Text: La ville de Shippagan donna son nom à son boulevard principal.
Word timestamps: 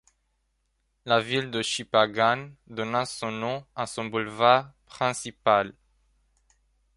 La 1.05 1.19
ville 1.21 1.51
de 1.51 1.61
Shippagan 1.61 2.49
donna 2.65 3.05
son 3.05 3.29
nom 3.31 3.63
à 3.75 3.85
son 3.85 4.05
boulevard 4.05 4.73
principal. 4.87 5.75